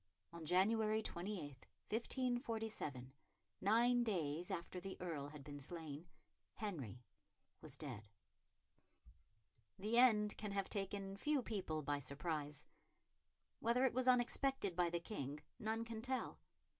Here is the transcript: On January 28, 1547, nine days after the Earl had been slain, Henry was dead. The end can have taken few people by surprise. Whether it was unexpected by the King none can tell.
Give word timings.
On 0.33 0.47
January 0.47 1.03
28, 1.03 1.67
1547, 1.89 3.13
nine 3.61 4.03
days 4.03 4.49
after 4.49 4.79
the 4.79 4.97
Earl 4.99 5.27
had 5.27 5.43
been 5.43 5.61
slain, 5.61 6.07
Henry 6.55 7.03
was 7.61 7.77
dead. 7.77 8.01
The 9.77 9.99
end 9.99 10.37
can 10.37 10.53
have 10.53 10.69
taken 10.69 11.15
few 11.17 11.43
people 11.43 11.83
by 11.83 11.99
surprise. 11.99 12.65
Whether 13.59 13.85
it 13.85 13.93
was 13.93 14.07
unexpected 14.07 14.75
by 14.75 14.89
the 14.89 14.99
King 14.99 15.39
none 15.59 15.85
can 15.85 16.01
tell. 16.01 16.39